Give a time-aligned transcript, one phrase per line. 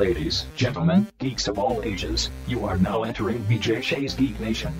[0.00, 4.72] Ladies, gentlemen, geeks of all ages, you are now entering BJ Shea's Geek Nation.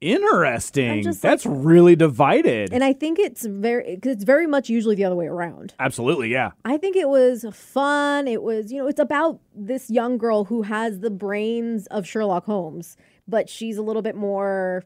[0.00, 1.02] Interesting.
[1.02, 2.72] just That's really divided.
[2.72, 5.74] and I think it's very because it's very much usually the other way around.
[5.78, 6.50] Absolutely, yeah.
[6.64, 8.26] I think it was fun.
[8.26, 12.46] It was, you know, it's about this young girl who has the brains of Sherlock
[12.46, 12.96] Holmes,
[13.28, 14.84] but she's a little bit more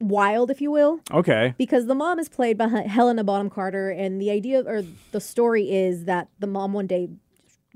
[0.00, 1.00] wild, if you will.
[1.10, 1.54] Okay.
[1.58, 4.82] because the mom is played by Helena Bonham Carter, and the idea or
[5.12, 7.08] the story is that the mom one day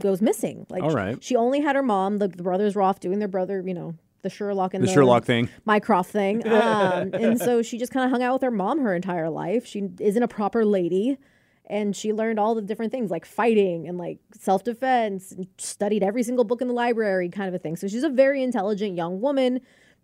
[0.01, 0.67] goes missing.
[0.69, 1.23] Like, All right.
[1.23, 2.19] she only had her mom.
[2.19, 5.25] The, the brothers were off doing their brother, you know, the Sherlock and The Sherlock
[5.25, 5.49] thing.
[5.65, 6.47] Mycroft thing.
[6.53, 9.67] Um, and so she just kind of hung out with her mom her entire life.
[9.67, 11.19] She isn't a proper lady.
[11.67, 16.23] And she learned all the different things like fighting and like self defense, studied every
[16.23, 17.77] single book in the library, kind of a thing.
[17.77, 19.61] So she's a very intelligent young woman.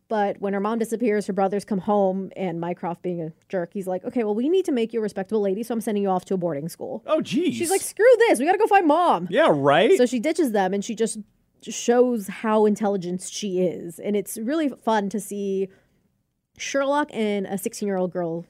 [0.08, 3.86] But when her mom disappears, her brothers come home, and Mycroft, being a jerk, he's
[3.86, 6.08] like, okay, well, we need to make you a respectable lady, so I'm sending you
[6.08, 7.02] off to a boarding school.
[7.06, 7.54] Oh, geez.
[7.56, 9.28] She's like, screw this, we gotta go find mom.
[9.30, 9.96] yeah, right?
[9.98, 11.18] So she ditches them and she just
[11.62, 13.98] shows how intelligent she is.
[13.98, 15.68] And it's really fun to see
[16.56, 18.46] Sherlock in a 16 year old girl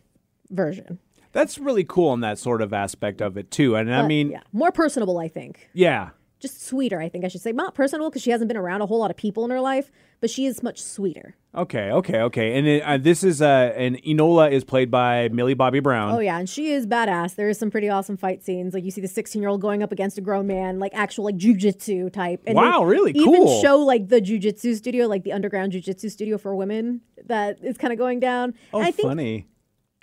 [0.50, 0.98] version.
[1.32, 3.74] That's really cool in that sort of aspect of it, too.
[3.76, 5.68] And I mean, yeah, more personable, I think.
[5.72, 6.10] yeah.
[6.40, 7.50] Just sweeter, I think I should say.
[7.50, 9.90] Not personal because she hasn't been around a whole lot of people in her life,
[10.20, 11.34] but she is much sweeter.
[11.54, 12.56] Okay, okay, okay.
[12.56, 16.14] And it, uh, this is, uh, and Enola is played by Millie Bobby Brown.
[16.14, 17.34] Oh yeah, and she is badass.
[17.34, 18.72] There is some pretty awesome fight scenes.
[18.72, 21.24] Like you see the 16 year old going up against a grown man, like actual
[21.24, 22.42] like jujitsu type.
[22.46, 23.60] And Wow, really Even cool.
[23.60, 27.92] show like the jujitsu studio, like the underground jujitsu studio for women that is kind
[27.92, 28.54] of going down.
[28.72, 29.48] Oh, and I think funny.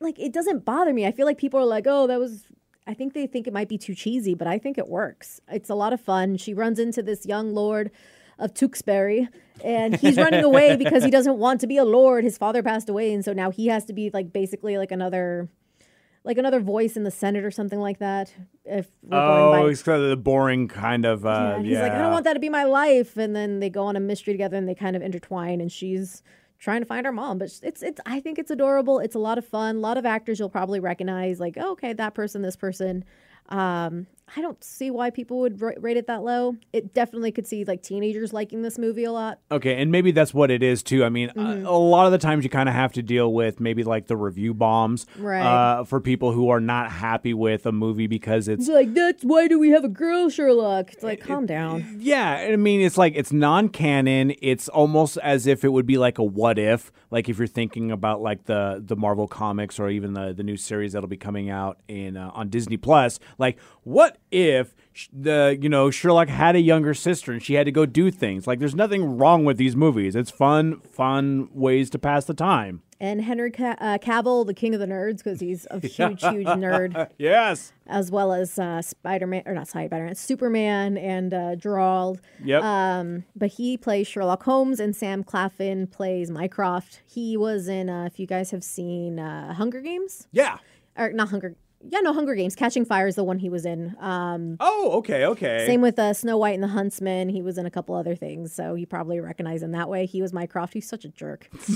[0.02, 1.06] like it doesn't bother me.
[1.06, 2.44] I feel like people are like, oh, that was.
[2.88, 5.42] I think they think it might be too cheesy, but I think it works.
[5.50, 6.38] It's a lot of fun.
[6.38, 7.92] She runs into this young lord
[8.38, 9.28] of Tewksbury,
[9.64, 12.24] and he's running away because he doesn't want to be a lord.
[12.24, 15.50] His father passed away, and so now he has to be like basically like another,
[16.24, 18.34] like another voice in the Senate or something like that.
[18.66, 21.64] If Oh, it's kind of the boring kind of, uh, yeah, yeah.
[21.64, 23.16] he's like, I don't want that to be my life.
[23.18, 26.22] And then they go on a mystery together, and they kind of intertwine, and she's
[26.60, 27.38] trying to find our mom.
[27.38, 29.00] But it's it's I think it's adorable.
[29.00, 29.78] It's a lot of fun.
[29.78, 33.04] A lot of actors you'll probably recognize, like oh, okay, that person, this person.
[33.50, 36.56] Um, I don't see why people would ra- rate it that low.
[36.74, 39.40] It definitely could see like teenagers liking this movie a lot.
[39.52, 41.04] Okay, and maybe that's what it is too.
[41.06, 41.66] I mean, Mm-hmm.
[41.66, 44.08] a, a lot of the times you kind of have to deal with maybe like
[44.08, 45.42] the review bombs, Right.
[45.46, 49.24] Uh, for people who are not happy with a movie because it's It's like that's
[49.24, 50.92] why do we have a girl Sherlock?
[50.94, 51.98] It's like calm down.
[52.00, 52.48] yeah.
[52.52, 54.34] I mean, it's like it's non-canon.
[54.42, 57.92] It's almost as if it would be like a what if, like if you're thinking
[57.92, 61.50] about like the the Marvel comics or even the the new series that'll be coming
[61.50, 63.20] out in uh, on Disney Plus.
[63.38, 64.76] Like, what if
[65.12, 68.48] the you know Sherlock had a younger sister and she had to go do things?
[68.48, 70.16] Like, there's nothing wrong with these movies.
[70.16, 72.82] It's fun, fun ways to pass the time.
[72.98, 76.48] And Henry Ca- uh, Cavill, the king of the nerds, because he's a huge, huge
[76.48, 77.10] nerd.
[77.18, 77.74] Yes.
[77.88, 82.20] as well as uh, Spider Man or not Spider Man, Superman and uh, Geralt.
[82.44, 82.64] Yep.
[82.64, 87.02] Um, but he plays Sherlock Holmes, and Sam Claflin plays Mycroft.
[87.06, 87.90] He was in.
[87.90, 90.60] Uh, if you guys have seen uh, Hunger Games, yeah.
[90.98, 91.56] or not Hunger.
[91.90, 92.56] Yeah, no, Hunger Games.
[92.56, 93.96] Catching Fire is the one he was in.
[94.00, 95.66] Um, Oh, okay, okay.
[95.66, 97.30] same with uh, Snow White and the Huntsman.
[97.30, 100.06] He was in a couple other things, so you probably recognize him that way.
[100.06, 100.74] He was Mycroft.
[100.74, 101.48] He's such a jerk.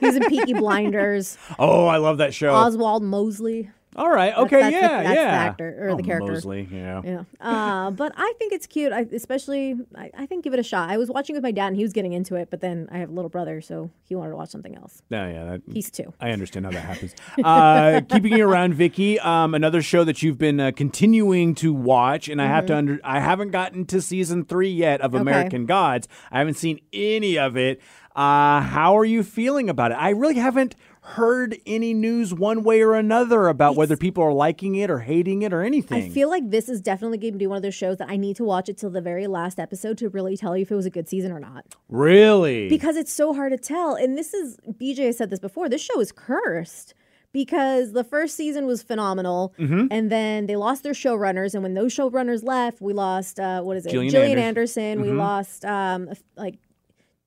[0.00, 1.38] He's in Peaky Blinders.
[1.58, 2.54] Oh, I love that show.
[2.54, 3.70] Oswald Mosley.
[3.96, 5.22] All right, okay, that's the- yeah, that's the yeah.
[5.32, 6.32] actor, or the Oh, character.
[6.32, 7.00] Mosley, yeah.
[7.04, 7.22] Yeah.
[7.40, 8.92] Uh, but I think it's cute.
[8.92, 10.90] I, especially, I, I think give it a shot.
[10.90, 12.98] I was watching with my dad and he was getting into it, but then I
[12.98, 15.02] have a little brother, so he wanted to watch something else.
[15.10, 16.12] No, yeah, that, He's two.
[16.20, 17.14] I understand how that happens.
[17.42, 19.18] Uh, keeping you around, Vicky.
[19.18, 22.78] Um, another show that you've been uh, continuing to watch, and I have to Mm-hmm.
[22.78, 23.00] under.
[23.04, 26.06] I haven't gotten to season three yet of American Gods.
[26.30, 27.80] I haven't seen any of it.
[28.14, 29.94] Uh, how are you feeling about it?
[29.94, 30.74] I really haven't
[31.10, 35.42] heard any news one way or another about whether people are liking it or hating
[35.42, 36.02] it or anything.
[36.04, 38.16] I feel like this is definitely going to be one of those shows that I
[38.16, 40.74] need to watch it till the very last episode to really tell you if it
[40.74, 41.64] was a good season or not.
[41.88, 43.94] really Because it's so hard to tell.
[43.94, 46.94] And this is, BJ has said this before, this show is cursed.
[47.32, 49.88] Because the first season was phenomenal, Mm-hmm.
[49.90, 53.76] and then they lost their showrunners, and when those showrunners left, we lost uh, what
[53.76, 53.90] is it?
[53.90, 55.02] Gillian Gillian Anders- Anderson.
[55.02, 56.08] We lost um,
[56.38, 56.54] like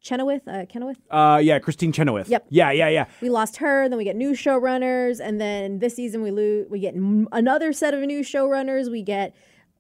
[0.01, 0.95] Chenoweth, uh, Kenowith.
[1.11, 2.29] Uh, yeah, Christine Chenoweth.
[2.29, 2.45] Yep.
[2.49, 3.05] Yeah, yeah, yeah.
[3.21, 3.89] We lost her.
[3.89, 6.67] Then we get new showrunners, and then this season we lose.
[6.69, 8.89] We get m- another set of new showrunners.
[8.89, 9.35] We get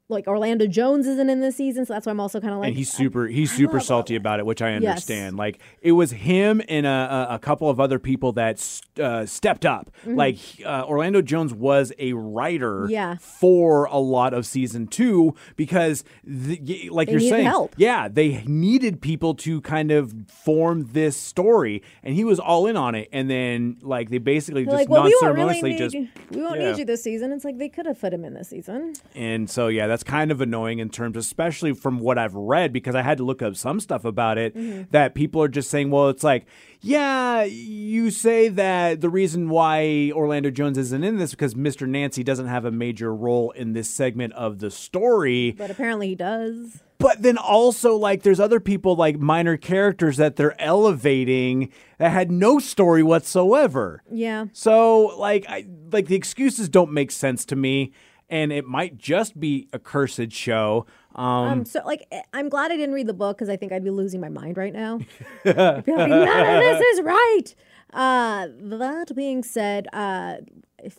[0.09, 2.69] like Orlando Jones isn't in this season, so that's why I'm also kind of like
[2.69, 4.83] and he's super he's super salty about it which i Yes.
[4.83, 9.25] understand like it was him and a, a, couple of other people that st- uh,
[9.25, 12.91] stepped up like uh, orlando jones was a writer Mm-hmm.
[12.91, 13.15] Yeah.
[13.19, 17.73] for a lot of season two because the, like They you're saying help.
[17.77, 22.75] yeah they needed people to kind of form this story and he was all in
[22.77, 25.69] on it and then like they basically They're just like, well, we won't really non-ceremoniously
[25.71, 26.07] need just you.
[26.31, 26.71] We won't yeah.
[26.71, 27.31] need you this season.
[27.31, 28.93] It's like they could have put him in this season.
[29.15, 32.95] and so, yeah, that's kind of annoying in terms, especially from what I've read, because
[32.95, 34.83] I had to look up some stuff about it mm-hmm.
[34.91, 36.45] that people are just saying, well, it's like,
[36.81, 41.87] yeah, you say that the reason why Orlando Jones isn't in this because Mr.
[41.87, 45.51] Nancy doesn't have a major role in this segment of the story.
[45.51, 46.83] But apparently he does.
[46.99, 52.29] But then also, like, there's other people, like minor characters that they're elevating that had
[52.29, 54.03] no story whatsoever.
[54.11, 54.47] Yeah.
[54.51, 57.93] So like I like the excuses don't make sense to me
[58.29, 60.85] and it might just be a cursed show.
[61.15, 63.71] Um, Um, so like eh, I'm glad I didn't read the book because I think
[63.71, 64.99] I'd be losing my mind right now.
[65.45, 67.45] I'd be like, none of this is right.
[67.91, 68.47] Uh,
[68.77, 70.35] that being said, uh,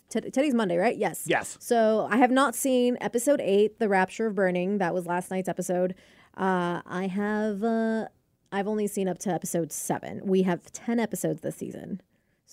[0.09, 0.97] t- today's Monday, right?
[0.97, 1.23] Yes.
[1.25, 1.57] Yes.
[1.61, 5.47] So I have not seen episode eight, "The Rapture of Burning." That was last night's
[5.47, 5.95] episode.
[6.37, 7.63] Uh, I have.
[7.63, 8.07] Uh,
[8.51, 10.21] I've only seen up to episode seven.
[10.25, 12.01] We have ten episodes this season.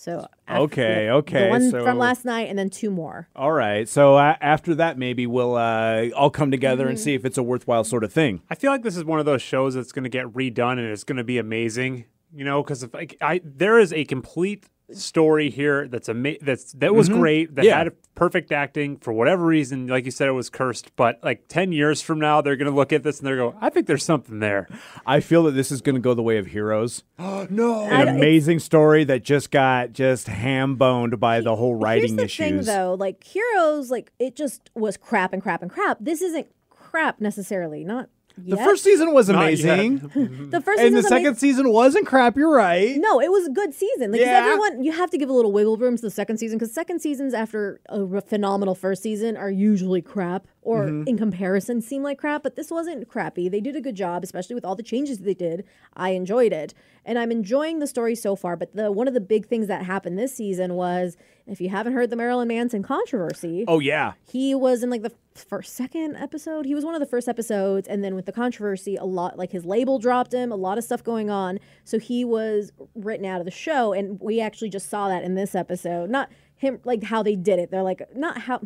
[0.01, 3.27] So after- Okay, okay, the one so- from last night, and then two more.
[3.35, 3.85] all right.
[3.87, 6.89] So uh, after that maybe we'll uh, all come together Mm-hmm.
[6.91, 8.41] and see if it's a worthwhile sort of thing.
[8.49, 10.87] I feel like this is one of those shows that's going to get redone and
[10.87, 12.05] it's going to be amazing.
[12.33, 16.73] You know, because if like, I there is a complete story here that's ama- that's
[16.73, 17.19] that was mm-hmm.
[17.19, 17.77] great that Yeah.
[17.77, 19.87] had perfect acting for whatever reason.
[19.87, 22.75] Like you said, it was cursed, but like ten years from now, they're going to
[22.75, 24.67] look at this and they're go, I think there's something there.
[25.05, 27.03] I feel that this is going to go the way of Heroes.
[27.17, 31.83] Oh no, An amazing story that just got just ham boned by the whole Here's
[31.83, 32.45] writing the issues.
[32.45, 32.95] thing, though.
[32.99, 35.97] Like Heroes, like it just was crap and crap and crap.
[35.99, 37.83] This isn't crap necessarily.
[37.83, 38.09] Not
[38.45, 38.65] the yet.
[38.65, 39.63] first season was Not yet.
[39.79, 39.97] amazing,
[40.49, 42.35] the first and the season's second season wasn't crap.
[42.37, 42.95] You're right.
[42.97, 44.11] No, it was a good season.
[44.11, 44.45] Like 'cause Yeah.
[44.45, 46.99] everyone, you have to give a little wiggle room to the second season because second
[47.01, 51.07] seasons after a r- phenomenal first season are usually crap, or Mm-hmm.
[51.07, 52.43] in comparison seem like crap.
[52.43, 53.49] But this wasn't crappy.
[53.49, 55.63] They did a good job, especially with all the changes they did.
[55.95, 56.73] I enjoyed it,
[57.05, 58.55] and I'm enjoying the story so far.
[58.55, 61.17] But the one of the big things that happened this season was,
[61.47, 64.13] if you haven't heard the Marilyn Manson controversy, Oh yeah.
[64.31, 66.65] he was in like the first second episode?
[66.65, 69.51] He was one of the first episodes and then with the controversy a lot like
[69.51, 71.59] his label dropped him a lot of stuff going on.
[71.83, 75.35] So he was written out of the show and we actually just saw that in
[75.35, 76.09] this episode.
[76.09, 77.71] Not him like how they did it.
[77.71, 78.61] They're like not how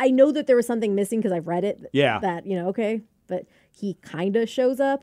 [0.00, 2.20] i know that there was something missing because i've read it Yeah.
[2.20, 5.02] that you know okay but he kind of shows up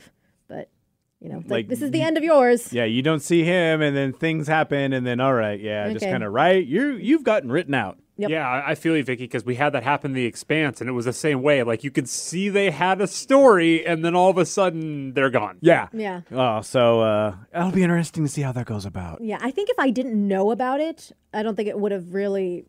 [1.22, 3.82] you know like, Like, this is the end of yours Yeah, you don't see him,
[3.82, 6.66] and then things happen, and then all right, yeah, just kind of right.
[6.66, 7.98] You you've gotten written out.
[8.18, 8.30] Yep.
[8.30, 10.90] Yeah, I I feel you, Vicky, because we had that happen in The Expanse, and
[10.90, 11.64] it was the same way.
[11.64, 15.30] Like you could see they had a story, and then all of a sudden they're
[15.30, 15.58] gone.
[15.62, 15.90] Yeah.
[15.92, 19.22] yeah Oh, so uh, it'll be interesting to see how that goes about.
[19.22, 22.14] Yeah, I think if I didn't know about it, I don't think it would have
[22.14, 22.66] really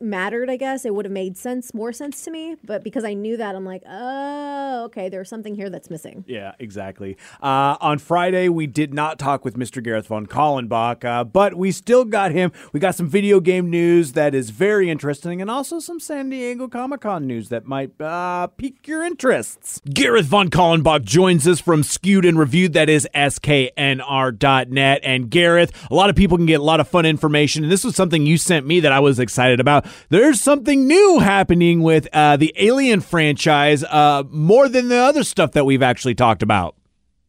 [0.00, 0.84] mattered, I guess.
[0.84, 2.56] It would have made sense, more sense to me.
[2.64, 6.24] But because I knew that, I'm like, oh, okay, there's something here that's missing.
[6.26, 7.16] Yeah, exactly.
[7.40, 9.82] Uh, on Friday, we did not talk with Mr.
[9.82, 12.52] Gareth von Kallenbach, uh, but we still got him.
[12.72, 16.68] We got some video game news that is very interesting, and also some San Diego
[16.68, 19.80] Comic Con news that might uh, pique your interests.
[19.92, 25.00] Gareth von Kallenbach joins us from Skewed and Reviewed, that is sknr.net.
[25.02, 27.84] And Gareth, a lot of people can get a lot of fun information, and this
[27.84, 29.84] was something you sent me that I was excited excited about.
[30.08, 35.52] There's something new happening with uh, the Alien franchise, uh, more than the other stuff
[35.52, 36.74] that we've actually talked about.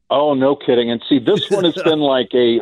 [0.10, 0.90] Oh, no kidding.
[0.90, 2.60] And see, this one has been like a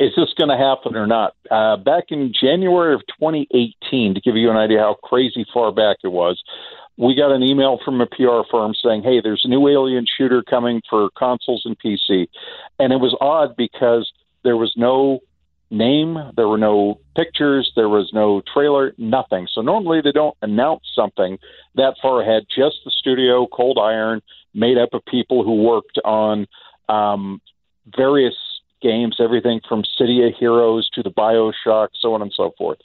[0.00, 1.34] is this going to happen or not?
[1.48, 5.98] Uh, back in January of 2018, to give you an idea how crazy far back
[6.02, 6.42] it was,
[6.96, 10.42] we got an email from a PR firm saying, hey, there's a new alien shooter
[10.42, 12.26] coming for consoles and PC.
[12.80, 14.10] And it was odd because
[14.42, 15.20] there was no
[15.72, 19.48] name, there were no pictures, there was no trailer, nothing.
[19.52, 21.38] So normally they don't announce something
[21.74, 24.20] that far ahead, just the studio, Cold Iron,
[24.54, 26.46] made up of people who worked on
[26.88, 27.40] um,
[27.96, 28.34] various
[28.82, 32.78] games, everything from City of Heroes to the Bioshock, so on and so forth.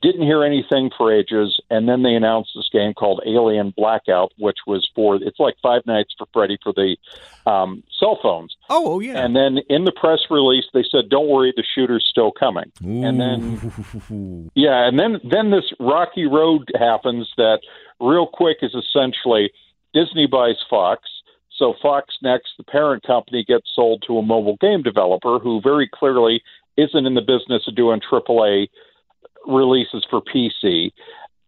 [0.00, 4.58] Didn't hear anything for ages, and then they announced this game called Alien Blackout, which
[4.64, 6.96] was for it's like Five Nights for Freddy for the
[7.50, 8.56] um, cell phones.
[8.70, 9.18] Oh, yeah.
[9.18, 13.20] And then in the press release, they said, "Don't worry, the shooter's still coming." And
[13.20, 17.58] then, yeah, and then then this rocky road happens that
[18.00, 19.50] real quick is essentially
[19.94, 21.02] Disney buys Fox.
[21.56, 25.90] So Fox Next, the parent company, gets sold to a mobile game developer who very
[25.92, 26.40] clearly
[26.76, 28.68] isn't in the business of doing AAA
[29.46, 30.92] releases for PC.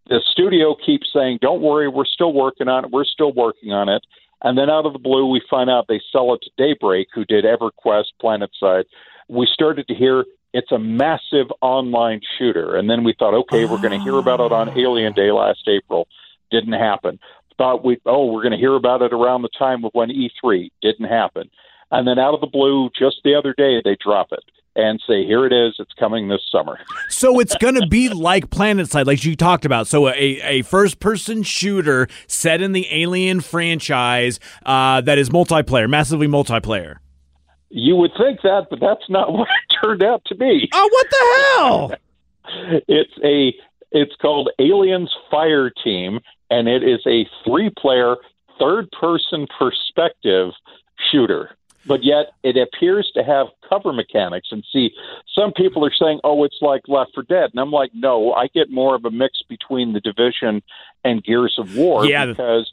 [0.08, 2.90] The studio keeps saying, "Don't worry, we're still working on it.
[2.90, 4.04] We're still working on it."
[4.42, 7.24] And then out of the blue, we find out they sell it to Daybreak, who
[7.24, 8.84] did EverQuest, PlanetSide.
[9.28, 13.80] We started to hear it's a massive online shooter, and then we thought, okay, we're
[13.80, 14.74] going to hear about it on ah.
[14.76, 16.08] Alien Day last April.
[16.50, 17.20] Didn't happen.
[17.56, 20.70] Thought we, oh, we're going to hear about it around the time of when E3
[20.82, 21.50] didn't happen,
[21.90, 24.42] and then out of the blue, just the other day, they drop it
[24.82, 25.74] and say, "Here it is.
[25.78, 29.86] It's coming this summer." So it's going to be like PlanetSide, like you talked about.
[29.86, 36.26] So a, a first-person shooter set in the Alien franchise uh, that is multiplayer, massively
[36.26, 36.96] multiplayer.
[37.68, 40.68] You would think that, but that's not what it turned out to be.
[40.72, 42.80] Oh, what the hell?
[42.88, 43.54] it's a
[43.92, 48.16] it's called Aliens Fire Team, and it is a three-player,
[48.58, 50.52] third-person perspective
[51.10, 51.50] shooter
[51.90, 54.46] but yet it appears to have cover mechanics.
[54.52, 54.92] And see,
[55.34, 58.46] some people are saying, "Oh, it's like Left 4 Dead," and I'm like, "No, I
[58.46, 60.62] get more of a mix between the Division
[61.04, 62.26] and Gears of War yeah.
[62.26, 62.72] because,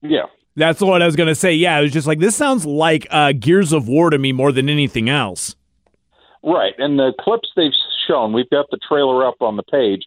[0.00, 1.52] yeah." That's what I was going to say.
[1.52, 4.50] Yeah, it was just like this sounds like uh, Gears of War to me more
[4.50, 5.54] than anything else.
[6.42, 7.70] Right, and the clips they've
[8.08, 10.04] shown, we've got the trailer up on the page,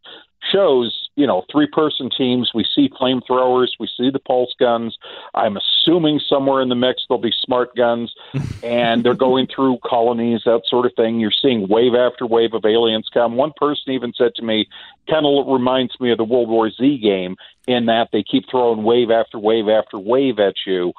[0.51, 2.51] shows, you know, three person teams.
[2.53, 4.98] We see flamethrowers, we see the pulse guns.
[5.33, 8.13] I'm assuming somewhere in the mix there'll be smart guns,
[8.63, 11.19] and they're going through colonies, that sort of thing.
[11.19, 13.36] You're seeing wave after wave of aliens come.
[13.36, 14.67] One person even said to me,
[15.10, 17.36] kind of reminds me of the World War Z game
[17.67, 20.93] in that they keep throwing wave after wave after wave at you.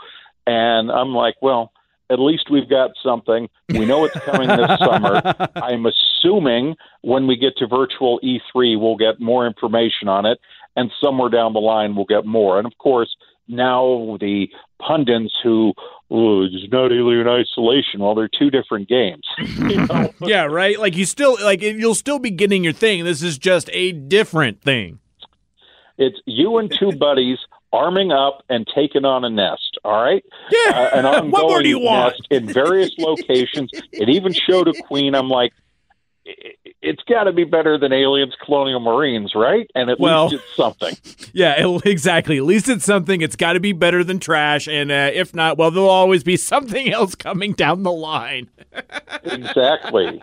[0.46, 1.72] And I'm like, well,
[2.12, 3.48] at least we've got something.
[3.70, 5.22] We know it's coming this summer.
[5.56, 10.38] I'm assuming when we get to virtual E3, we'll get more information on it,
[10.76, 12.58] and somewhere down the line, we'll get more.
[12.58, 13.16] And of course,
[13.48, 14.48] now the
[14.80, 15.72] pundits who
[16.10, 18.00] oh, it's not Alien Isolation.
[18.00, 19.26] Well, they're two different games.
[19.62, 20.12] You know?
[20.20, 20.78] yeah, right.
[20.78, 23.04] Like you still like you'll still be getting your thing.
[23.04, 24.98] This is just a different thing.
[25.98, 27.38] It's you and two buddies
[27.72, 29.71] arming up and taking on a nest.
[29.84, 30.90] All right, yeah.
[30.92, 32.14] Uh, an ongoing what more do you want?
[32.30, 33.70] in various locations.
[33.90, 35.14] it even showed a queen.
[35.14, 35.52] I'm like,
[37.12, 39.70] got to be better than Aliens Colonial Marines, right?
[39.74, 40.96] And at well, least it's something.
[41.34, 42.36] Yeah, exactly.
[42.36, 43.22] At least it's something.
[43.22, 44.68] It's got to be better than trash.
[44.68, 48.50] And uh, if not, well, there'll always be something else coming down the line.
[49.24, 50.20] exactly.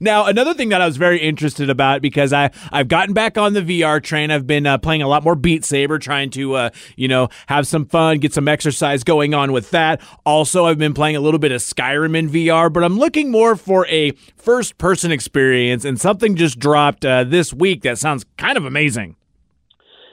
[0.00, 3.52] Now, another thing that I was very interested about because I I've gotten back on
[3.52, 4.30] the VR train.
[4.30, 7.66] I've been uh, playing a lot more Beat Saber, trying to uh, you know have
[7.66, 10.00] some fun, get some exercise going on with that.
[10.24, 13.56] Also, I've been playing a little bit of Skyrim in VR, but I'm looking more
[13.56, 18.56] for a first person experience and something just dropped uh, this week that sounds kind
[18.56, 19.16] of amazing.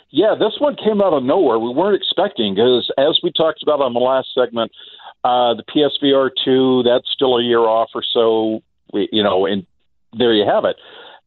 [0.09, 1.59] Yeah, this one came out of nowhere.
[1.59, 4.71] We weren't expecting because, as we talked about on the last segment,
[5.25, 8.61] uh, the PSVR two that's still a year off or so.
[8.93, 9.65] We, you know, and
[10.17, 10.77] there you have it.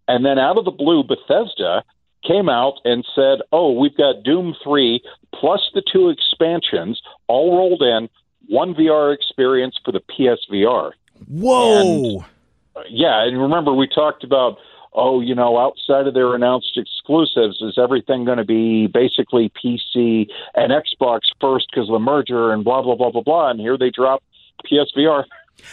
[0.06, 1.84] And then out of the blue, Bethesda
[2.26, 5.02] came out and said, "Oh, we've got Doom three
[5.34, 8.08] plus the two expansions all rolled in,
[8.48, 10.92] one VR experience for the PSVR."
[11.26, 12.24] Whoa!
[12.74, 14.58] And, yeah, and remember we talked about
[14.98, 20.28] oh, you know, outside of their announced exclusives, is everything going to be basically PC
[20.54, 23.50] and Xbox first because of the merger and blah blah blah blah blah?
[23.50, 24.22] And here they drop
[24.70, 25.24] PSVR.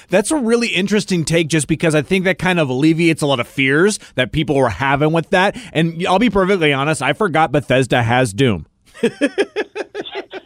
[0.09, 3.39] That's a really interesting take just because I think that kind of alleviates a lot
[3.39, 5.57] of fears that people were having with that.
[5.73, 8.65] And I'll be perfectly honest, I forgot Bethesda has Doom.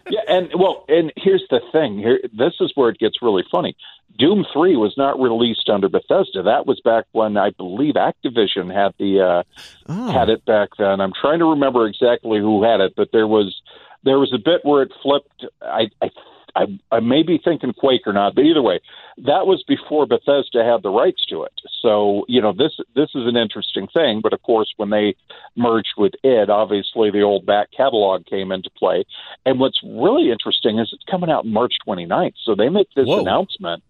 [0.09, 1.97] yeah, and well, and here's the thing.
[1.97, 3.75] Here, this is where it gets really funny.
[4.17, 6.43] Doom Three was not released under Bethesda.
[6.43, 9.43] That was back when I believe Activision had the uh,
[9.87, 10.11] oh.
[10.11, 10.99] had it back then.
[10.99, 13.61] I'm trying to remember exactly who had it, but there was
[14.03, 15.45] there was a bit where it flipped.
[15.61, 16.09] I, I
[16.55, 18.79] I, I may be thinking Quake or not, but either way,
[19.17, 21.53] that was before Bethesda had the rights to it.
[21.81, 24.21] So you know this this is an interesting thing.
[24.21, 25.15] But of course, when they
[25.55, 29.05] merged with id, obviously the old back catalog came into play.
[29.45, 32.33] And what's really interesting is it's coming out March 29th.
[32.43, 33.21] So they make this Whoa.
[33.21, 33.83] announcement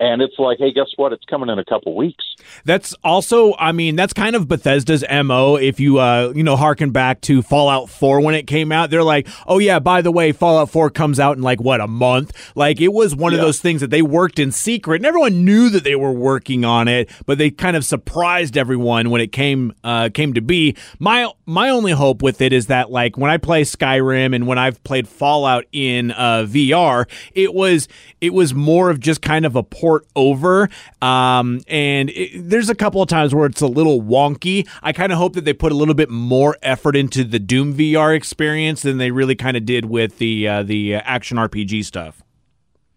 [0.00, 1.12] and it's like, hey, guess what?
[1.12, 2.24] It's coming in a couple weeks.
[2.64, 5.56] That's also, I mean, that's kind of Bethesda's mo.
[5.56, 9.04] If you, uh, you know, harken back to Fallout Four when it came out, they're
[9.04, 12.50] like, oh yeah, by the way, Fallout Four comes out in like what a month.
[12.56, 13.38] Like it was one yeah.
[13.38, 16.64] of those things that they worked in secret, and everyone knew that they were working
[16.64, 20.76] on it, but they kind of surprised everyone when it came uh, came to be.
[20.98, 24.56] My my only hope with it is that like when I play Skyrim and when
[24.56, 27.86] I've played Fallout in uh, VR, it was
[28.22, 30.68] it was more of just kind of a poor over.
[31.02, 34.68] Um, and it, there's a couple of times where it's a little wonky.
[34.82, 37.74] I kind of hope that they put a little bit more effort into the Doom
[37.74, 42.22] VR experience than they really kind of did with the uh, the action RPG stuff.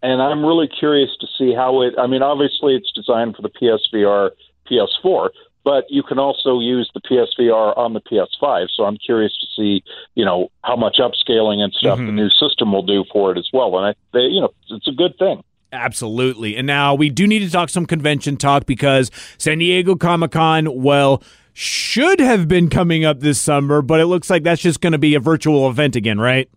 [0.02, 1.94] And I'm really curious to see how it.
[1.98, 4.32] I mean, obviously, it's designed for the PSVR,
[4.70, 5.30] PS4,
[5.64, 8.66] but you can also use the PSVR on the PS5.
[8.76, 9.82] So I'm curious to see,
[10.14, 12.06] you know, how much upscaling and stuff mm-hmm.
[12.06, 13.78] the new system will do for it as well.
[13.78, 15.42] And I, they, you know, it's a good thing.
[15.74, 16.56] Absolutely.
[16.56, 20.82] And now we do need to talk some convention talk because San Diego Comic Con,
[20.82, 21.20] well,
[21.52, 24.98] should have been coming up this summer, but it looks like that's just going to
[24.98, 26.48] be a virtual event again, right?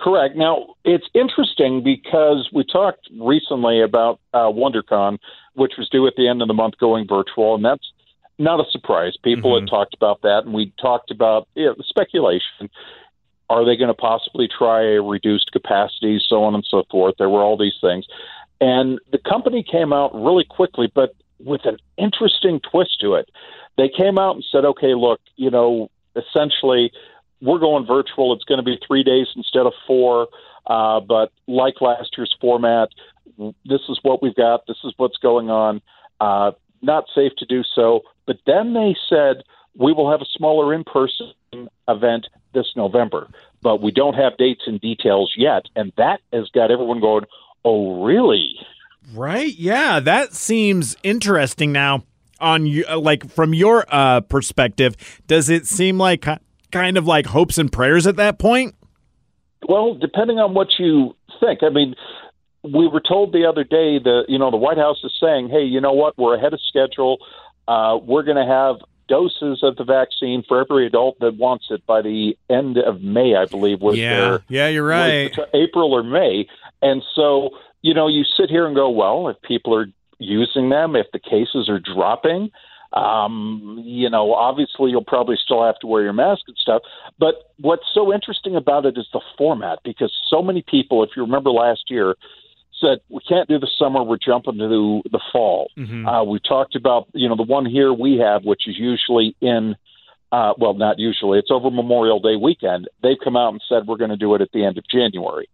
[0.00, 0.36] Correct.
[0.36, 5.18] Now, it's interesting because we talked recently about uh, WonderCon,
[5.54, 7.92] which was due at the end of the month going virtual, and that's
[8.38, 9.16] not a surprise.
[9.22, 9.64] People mm-hmm.
[9.64, 12.70] had talked about that, and we talked about you know, speculation.
[13.50, 17.16] Are they going to possibly try a reduced capacity, so on and so forth?
[17.18, 18.06] There were all these things.
[18.60, 23.28] And the company came out really quickly, but with an interesting twist to it.
[23.76, 26.92] They came out and said, okay, look, you know, essentially,
[27.40, 28.32] we're going virtual.
[28.32, 30.28] It's going to be three days instead of four.
[30.66, 32.88] Uh, but like last year's format,
[33.36, 34.66] this is what we've got.
[34.66, 35.82] This is what's going on.
[36.20, 36.52] Uh,
[36.82, 38.00] not safe to do so.
[38.26, 39.42] But then they said,
[39.76, 41.32] we will have a smaller in person
[41.88, 43.28] event this November,
[43.62, 45.64] but we don't have dates and details yet.
[45.74, 47.24] And that has got everyone going,
[47.64, 48.54] oh, really?
[49.12, 49.54] Right.
[49.54, 50.00] Yeah.
[50.00, 52.04] That seems interesting now.
[52.40, 54.96] On you, uh, like from your uh, perspective,
[55.28, 56.26] does it seem like
[56.72, 58.74] kind of like hopes and prayers at that point?
[59.66, 61.62] Well, depending on what you think.
[61.62, 61.94] I mean,
[62.62, 65.62] we were told the other day that you know the White House is saying, "Hey,
[65.62, 66.18] you know what?
[66.18, 67.18] We're ahead of schedule.
[67.68, 68.76] Uh, we're going to have
[69.08, 73.34] doses of the vaccine for every adult that wants it by the end of May,
[73.34, 74.20] I believe was yeah.
[74.20, 76.46] their yeah, you're right, April or May,
[76.82, 77.50] and so
[77.82, 79.86] you know you sit here and go, well, if people are
[80.18, 82.50] using them, if the cases are dropping.
[82.92, 86.82] Um, you know, obviously you'll probably still have to wear your mask and stuff.
[87.18, 91.24] But what's so interesting about it is the format because so many people, if you
[91.24, 92.14] remember last year,
[92.80, 94.02] said we can't do the summer.
[94.02, 94.68] We're jumping to
[95.10, 95.70] the, fall.
[95.76, 96.06] Mm-hmm.
[96.06, 99.76] Uh, we talked about you know the one here we have, which is usually in.
[100.32, 101.38] Uh, well, not usually.
[101.38, 102.88] It's over Memorial Day weekend.
[103.04, 105.48] They've come out and said we're going to do it at the end of January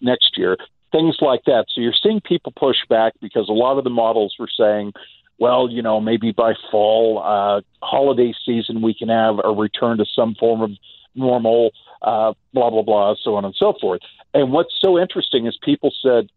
[0.00, 0.56] next year.
[0.90, 1.66] Things like that.
[1.72, 4.92] So you're seeing people push back because a lot of the models were saying,
[5.38, 10.04] well, you know, maybe by fall, uh, holiday season, we can have a return to
[10.04, 10.70] some form of
[11.14, 11.70] normal,
[12.02, 14.00] uh, blah, blah, blah, so on and so forth.
[14.32, 16.28] And what's so interesting is people said,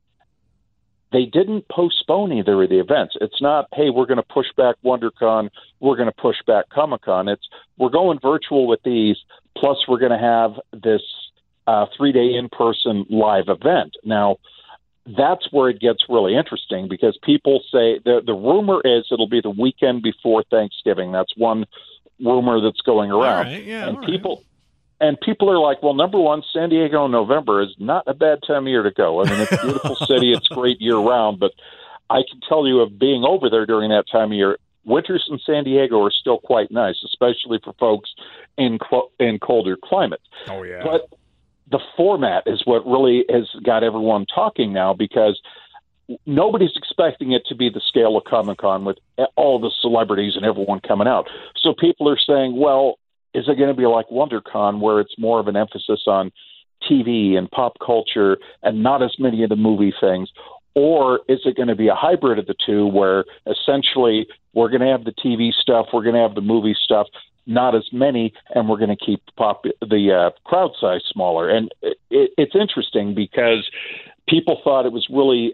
[1.12, 3.15] they didn't postpone either of the events.
[3.22, 7.04] It's not, hey, we're going to push back WonderCon, we're going to push back Comic
[7.04, 7.28] Con.
[7.28, 9.17] It's we're going virtual with these,
[9.58, 11.02] plus we're going to have this
[11.65, 13.96] uh, three day in person live event.
[14.04, 14.38] Now,
[15.06, 19.39] that's where it gets really interesting because people say the the rumor is it'll be
[19.39, 21.13] the weekend before Thanksgiving.
[21.13, 21.65] That's one
[22.20, 24.43] rumor that's going around, yeah, and people
[25.00, 28.40] and people are like, well, number one, San Diego in November is not a bad
[28.46, 29.22] time of year to go.
[29.22, 31.52] I mean, it's a beautiful city, it's great year round, but
[32.10, 35.40] I can tell you of being over there during that time of year, winters in
[35.46, 38.10] San Diego are still quite nice, especially for folks
[38.58, 38.80] in
[39.20, 40.24] in colder climates.
[40.48, 40.82] Oh yeah.
[40.84, 41.10] But
[41.70, 45.40] the format is what really has got everyone talking now because
[46.26, 48.98] nobody's expecting it to be the scale of Comic Con with
[49.36, 51.28] all the celebrities and everyone coming out.
[51.58, 52.98] So people are saying, well,
[53.38, 56.32] is it going to be like WonderCon, where it's more of an emphasis on
[56.89, 60.30] TV and pop culture and not as many of the movie things?
[60.73, 64.82] Or is it going to be a hybrid of the two where essentially we're going
[64.82, 67.06] to have the TV stuff, we're going to have the movie stuff,
[67.45, 71.47] not as many, and we're going to keep pop- the uh, crowd size smaller.
[71.47, 73.69] And it, it's interesting because
[74.28, 75.54] people thought it was really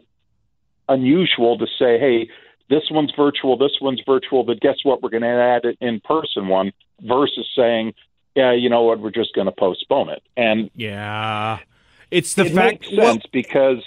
[0.87, 2.29] unusual to say, hey,
[2.73, 5.01] this one's virtual, this one's virtual, but guess what?
[5.03, 7.93] We're going to add an in person one versus saying,
[8.35, 8.99] yeah, you know what?
[8.99, 10.23] We're just going to postpone it.
[10.35, 11.59] And yeah,
[12.09, 13.83] it's the it fact makes sense because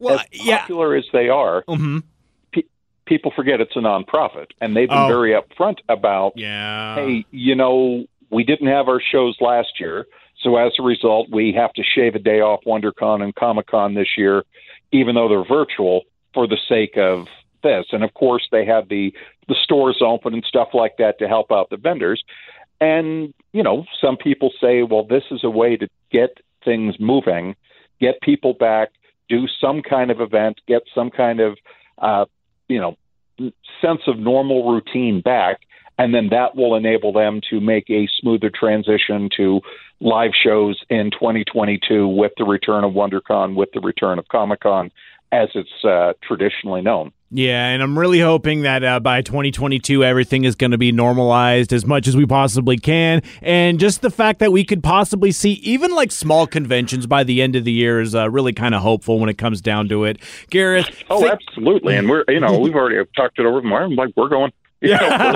[0.00, 0.58] well, as yeah.
[0.58, 1.98] popular as they are, hmm
[2.52, 2.62] pe-
[3.06, 5.06] people forget it's a nonprofit, and they've been Oh.
[5.06, 6.96] very upfront about, Yeah.
[6.96, 10.06] hey, you know, we didn't have our shows last year,
[10.42, 13.94] so as a result, we have to shave a day off WonderCon and Comic Con
[13.94, 14.42] this year,
[14.90, 17.28] even though they're virtual, for the sake of
[17.64, 17.86] this.
[17.90, 19.12] And of course, they have the
[19.48, 22.22] the stores open and stuff like that to help out the vendors.
[22.80, 27.56] And you know, some people say, well, this is a way to get things moving,
[28.00, 28.90] get people back,
[29.28, 31.58] do some kind of event, get some kind of
[31.98, 32.26] uh,
[32.68, 32.96] you know
[33.80, 35.60] sense of normal routine back,
[35.98, 39.60] and then that will enable them to make a smoother transition to
[40.00, 44.90] live shows in 2022 with the return of WonderCon, with the return of Comic Con,
[45.32, 47.12] as it's uh, traditionally known.
[47.36, 51.72] Yeah, and I'm really hoping that uh, by 2022 everything is going to be normalized
[51.72, 55.54] as much as we possibly can, and just the fact that we could possibly see
[55.54, 58.82] even like small conventions by the end of the year is uh, really kind of
[58.82, 60.18] hopeful when it comes down to it.
[60.50, 61.96] Gareth, Oh, thank- absolutely.
[61.96, 63.96] And we're, you know, we've already talked it over with Martin.
[63.96, 64.52] Like, we're going.
[64.84, 65.32] You know, we're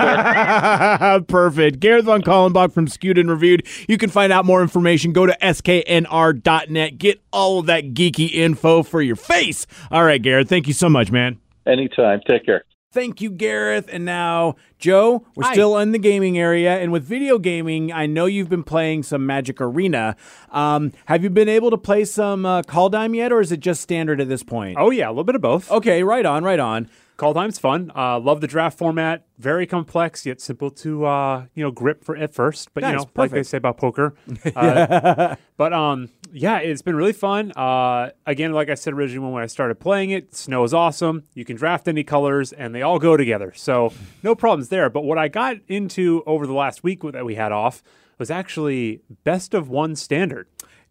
[0.99, 1.21] there.
[1.21, 1.79] Perfect.
[1.79, 3.65] Gareth Von Kallenbach from Skewed and Reviewed.
[3.87, 5.11] You can find out more information.
[5.11, 6.97] Go to sknr.net.
[6.99, 9.65] Get all of that geeky info for your face.
[9.89, 10.47] All right, Gareth.
[10.49, 11.39] Thank you so much, man.
[11.69, 12.21] Anytime.
[12.27, 12.63] Take care.
[12.91, 13.87] Thank you, Gareth.
[13.91, 15.53] And now, Joe, we're Hi.
[15.53, 16.79] still in the gaming area.
[16.79, 20.15] And with video gaming, I know you've been playing some Magic Arena.
[20.51, 23.81] Um, have you been able to play some uh, Kaldheim yet, or is it just
[23.81, 24.77] standard at this point?
[24.79, 25.69] Oh yeah, a little bit of both.
[25.69, 26.89] Okay, right on, right on.
[27.17, 27.91] Kaldheim's fun.
[27.95, 29.25] Uh, love the draft format.
[29.37, 32.73] Very complex yet simple to uh, you know grip for at first.
[32.73, 34.15] But you Nice, know, like they say about poker.
[34.55, 37.51] Uh, but um, yeah, it's been really fun.
[37.55, 41.23] Uh, again, like I said originally when I started playing it, snow is awesome.
[41.33, 43.53] You can draft any colors, and they all go together.
[43.55, 44.89] So no problems there.
[44.89, 47.83] But what I got into over the last week that we had off
[48.17, 50.47] was actually best of one standard.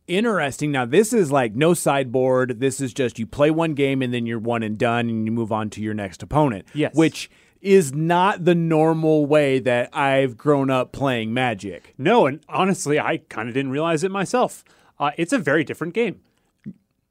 [0.06, 0.72] Interesting.
[0.72, 2.60] Now, this is like no sideboard.
[2.60, 5.32] This is just you play one game and then you're one and done and you
[5.32, 6.66] move on to your next opponent.
[6.72, 6.94] Yes.
[6.94, 11.94] Which is not the normal way that I've grown up playing Magic.
[11.98, 14.64] No, and honestly, I kind of didn't realize it myself.
[14.98, 16.20] Uh, it's a very different game.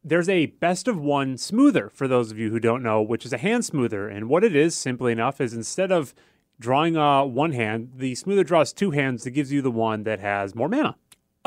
[0.03, 3.33] There's a best of one smoother for those of you who don't know, which is
[3.33, 4.07] a hand smoother.
[4.07, 6.13] And what it is, simply enough, is instead of
[6.59, 10.19] drawing uh, one hand, the smoother draws two hands that gives you the one that
[10.19, 10.95] has more mana.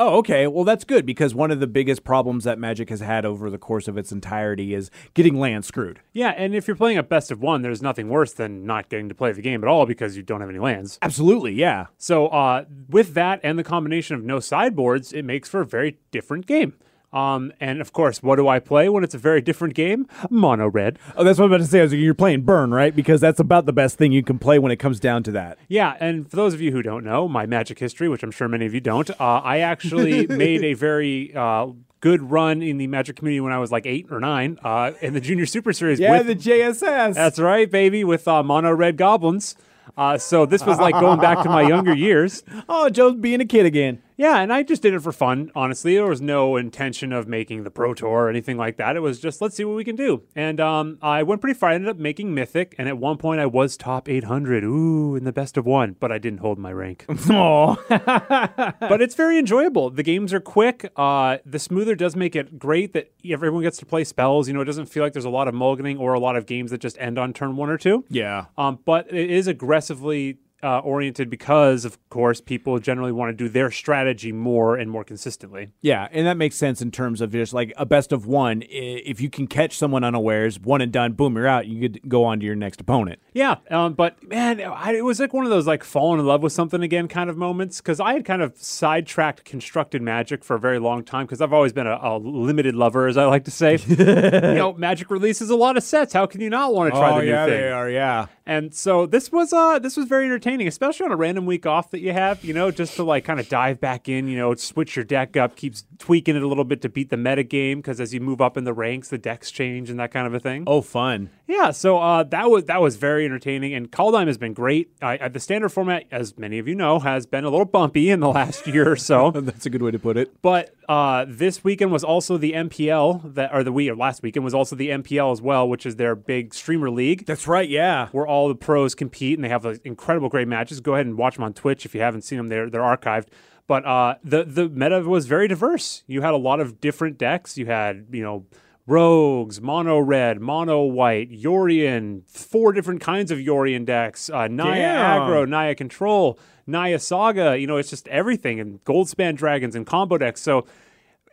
[0.03, 0.47] Oh, okay.
[0.47, 3.59] Well, that's good because one of the biggest problems that Magic has had over the
[3.59, 5.99] course of its entirety is getting land screwed.
[6.11, 9.09] Yeah, and if you're playing a best of one, there's nothing worse than not getting
[9.09, 10.97] to play the game at all because you don't have any lands.
[11.03, 11.85] Absolutely, yeah.
[11.99, 15.99] So uh, with that and the combination of no sideboards, it makes for a very
[16.09, 16.73] different game.
[17.13, 20.07] Um, and of course, what do I play when it's a very different game?
[20.29, 20.97] Mono red.
[21.15, 21.79] Oh, that's what I'm about to say.
[21.79, 22.95] I was you're playing Burn, right?
[22.95, 25.57] Because that's about the best thing you can play when it comes down to that.
[25.67, 28.47] Yeah, and for those of you who don't know my magic history, which I'm sure
[28.47, 31.67] many of you don't, uh, I actually made a very uh,
[31.99, 35.13] good run in the magic community when I was like eight or nine uh, in
[35.13, 35.99] the Junior Super Series.
[35.99, 37.13] Yeah, with, the JSS.
[37.13, 39.55] that's right, baby, with uh, mono red goblins.
[39.97, 42.43] Uh, so this was like going back to my younger years.
[42.69, 44.01] oh, Joe's being a kid again.
[44.21, 45.95] Yeah, and I just did it for fun, honestly.
[45.95, 48.95] There was no intention of making the Pro Tour or anything like that.
[48.95, 50.21] It was just, let's see what we can do.
[50.35, 51.69] And um, I went pretty far.
[51.69, 54.63] I ended up making Mythic, and at one point I was top 800.
[54.63, 57.07] Ooh, in the best of one, but I didn't hold my rank.
[58.91, 59.89] But it's very enjoyable.
[59.89, 60.91] The games are quick.
[60.95, 64.47] Uh, the smoother does make it great that everyone gets to play spells.
[64.47, 66.45] You know, it doesn't feel like there's a lot of mulliganing or a lot of
[66.45, 68.05] games that just end on turn one or two.
[68.09, 68.45] yeah.
[68.55, 73.49] Um, but it is aggressively uh, oriented because, of course, people generally want to do
[73.49, 75.71] their strategy more and more consistently.
[75.81, 78.63] Yeah, and that makes sense in terms of just like a best of one.
[78.69, 81.67] If you can catch someone unawares, one and done, boom, you're out.
[81.67, 83.19] You could go on to your next opponent.
[83.33, 86.43] Yeah, um, but man, I, it was like one of those like falling in love
[86.43, 90.55] with something again kind of moments because I had kind of sidetracked constructed magic for
[90.55, 93.45] a very long time because I've always been a, a limited lover, as I like
[93.45, 93.77] to say.
[93.87, 96.13] you know, magic releases a lot of sets.
[96.13, 97.53] How can you not want to try the new yeah, thing?
[97.53, 97.89] they are.
[97.89, 98.27] Yeah.
[98.51, 101.89] And so this was uh this was very entertaining, especially on a random week off
[101.91, 104.53] that you have, you know, just to like kind of dive back in, you know,
[104.55, 107.79] switch your deck up, keeps tweaking it a little bit to beat the meta game
[107.79, 110.33] because as you move up in the ranks, the decks change and that kind of
[110.33, 110.65] a thing.
[110.67, 111.29] Oh, fun.
[111.47, 114.91] Yeah, so uh, that was that was very entertaining, and Kaldheim has been great.
[115.01, 118.19] I, the standard format, as many of you know, has been a little bumpy in
[118.19, 119.31] the last year or so.
[119.35, 120.41] That's a good way to put it.
[120.41, 124.43] But Uh, this weekend was also the MPL that, or the week or last weekend
[124.43, 127.25] was also the MPL as well, which is their big streamer league.
[127.25, 127.69] That's right.
[127.69, 128.07] Yeah.
[128.11, 130.79] where all the pros compete and they have uh, incredible great matches.
[130.79, 132.47] Go ahead and watch them on Twitch if you haven't seen them.
[132.47, 133.27] They're they're archived.
[133.67, 136.03] But uh, the the meta was very diverse.
[136.07, 137.57] You had a lot of different decks.
[137.57, 138.45] You had you know
[138.87, 145.21] rogues, mono red, mono white, Yorion, four different kinds of Yorion decks, uh, Naya Damn.
[145.21, 147.57] aggro, Naya control, Naya saga.
[147.57, 150.41] You know, it's just everything and Goldspan dragons and combo decks.
[150.41, 150.65] So.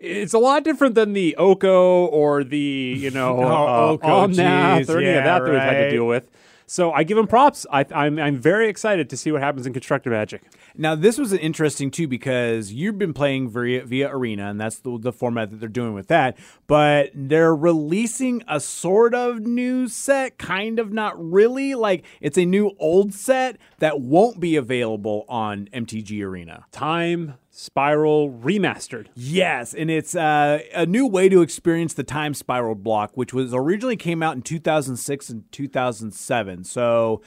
[0.00, 4.78] It's a lot different than the Oko or the you know Oh, uh, Oko, Omnath
[4.78, 6.30] geez, or any of that that we've had to deal with.
[6.70, 7.66] So I give him props.
[7.72, 10.42] I, I'm I'm very excited to see what happens in Constructed Magic.
[10.76, 14.98] Now this was interesting too because you've been playing via, via Arena, and that's the,
[14.98, 16.36] the format that they're doing with that.
[16.66, 21.74] But they're releasing a sort of new set, kind of not really.
[21.74, 26.66] Like it's a new old set that won't be available on MTG Arena.
[26.70, 29.08] Time Spiral remastered.
[29.16, 33.52] Yes, and it's uh, a new way to experience the time spiral block, which was
[33.52, 36.62] originally came out in 2006 and 2007.
[36.62, 37.20] So,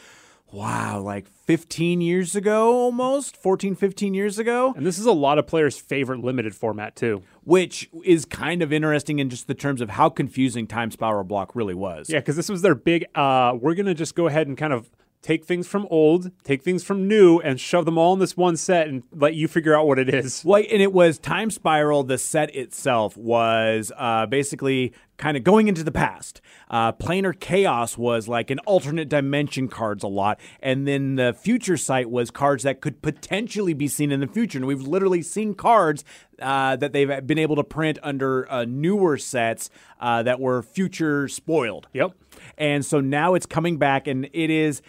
[0.50, 5.38] wow, like 15 years ago almost, 14, 15 years ago, And this is a lot
[5.38, 7.24] of players' favorite limited format too.
[7.44, 11.58] which is kind of interesting in just the terms of how confusing time spiral block
[11.58, 12.10] really was.
[12.10, 13.04] Yeah, because this was their big.
[13.16, 14.90] Uh, we're gonna just go ahead and kind of
[15.22, 18.58] take things from old, take things from new, and shove them all in this one
[18.58, 20.44] set and let you figure out what it is.
[20.52, 22.04] Like, and it was Time Spiral.
[22.04, 26.42] The set itself was uh, basically kind of going into the past.
[26.70, 31.78] Uh, Planar Chaos was like an alternate dimension cards a lot, and then the future
[31.78, 34.58] sight was cards that could potentially be seen in the future.
[34.58, 36.04] And we've literally seen cards
[36.42, 41.28] uh, that they've been able to print under uh, newer sets uh, that were future
[41.28, 41.88] spoiled.
[41.94, 42.14] Yep.
[42.58, 44.82] And so now it's coming back, and it is.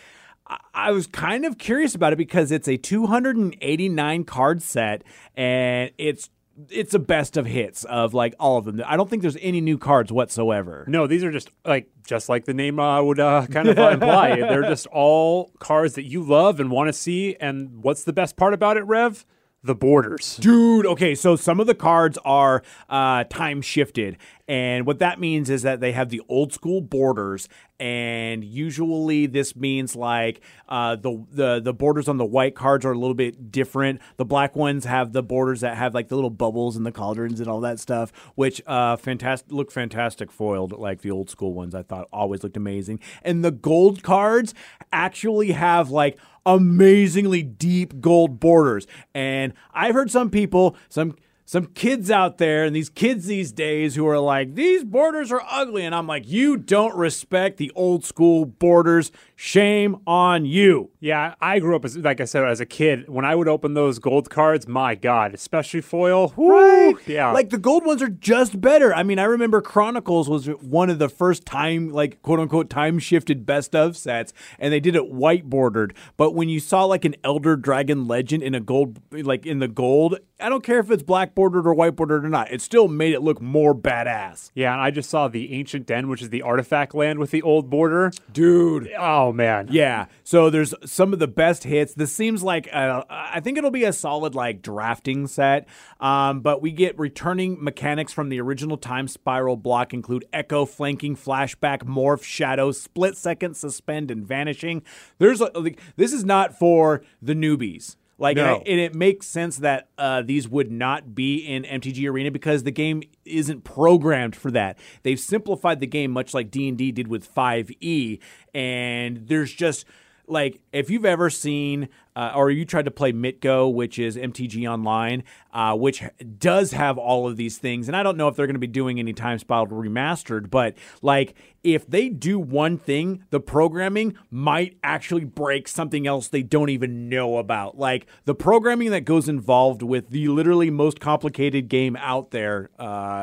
[0.75, 5.03] I- was kind of curious about it because it's a 289 card set,
[5.37, 6.31] and it's
[6.69, 8.83] it's a best of hits of like all of them.
[8.87, 10.85] I don't think there's any new cards whatsoever.
[10.87, 13.88] No, these are just like just like the name uh, would uh, kind of uh,
[13.93, 14.37] imply.
[14.37, 17.37] They're just all cards that you love and want to see.
[17.41, 19.25] And what's the best part about it, Rev?
[19.64, 20.38] The borders.
[20.38, 24.16] Dude, okay, so some of the cards are uh, time shifted,
[24.48, 27.48] and what that means is that they have the old school borders,
[27.79, 32.90] and usually this means like uh, the the the borders on the white cards are
[32.90, 34.01] a little bit different.
[34.16, 37.38] The black ones have the borders that have like the little bubbles and the cauldrons
[37.38, 41.72] and all that stuff, which uh, fantastic look fantastic foiled like the old school ones.
[41.72, 44.55] I thought always looked amazing, and the gold cards
[44.92, 48.87] actually have like amazingly deep gold borders.
[49.14, 53.94] And I've heard some people, some some kids out there and these kids these days
[53.94, 58.05] who are like these borders are ugly and I'm like you don't respect the old
[58.05, 59.12] school borders.
[59.44, 60.90] Shame on you.
[61.00, 63.09] Yeah, I grew up as like I said as a kid.
[63.09, 66.28] When I would open those gold cards, my God, especially foil.
[66.37, 67.33] whoo, Yeah.
[67.33, 68.94] Like the gold ones are just better.
[68.94, 73.00] I mean, I remember Chronicles was one of the first time, like quote unquote, time
[73.00, 75.96] shifted best of sets, and they did it white bordered.
[76.16, 79.66] But when you saw like an Elder Dragon Legend in a gold, like in the
[79.66, 82.87] gold, I don't care if it's black bordered or white bordered or not, it still
[82.87, 84.52] made it look more badass.
[84.55, 87.42] yeah, and I just saw the Ancient Den, which is the artifact land with the
[87.42, 88.12] old border.
[88.33, 88.88] Dude.
[88.96, 89.68] Oh man.
[89.71, 90.07] Yeah.
[90.25, 91.95] So there's some of the best hits.
[91.95, 95.66] This seems like uh, I think it'll be a solid like drafting set.
[96.01, 101.16] Um, but we get returning mechanics from the original time spiral block include echo, flanking,
[101.16, 104.83] flashback, morph, shadow, split second, suspend, and vanishing.
[105.18, 107.97] There's a, like, this is not for the newbies.
[108.23, 112.09] Like, and, I- and it makes sense that uh, these would not be in MTG
[112.09, 114.79] Arena because the game isn't programmed for that.
[115.03, 118.21] They've simplified the game much like D and D did with 5e,
[118.55, 119.85] and there's just
[120.29, 124.70] like if you've ever seen uh, or you tried to play Mitgo, which is MTG
[124.70, 126.03] Online, uh, which
[126.38, 128.66] does have all of these things, and I don't know if they're going to be
[128.66, 134.77] doing any time spiraled remastered, but like if they do one thing, the programming might
[134.83, 137.79] actually break something else they don't even know about.
[137.79, 142.83] Like the programming that goes involved with the literally most complicated game out there, uh,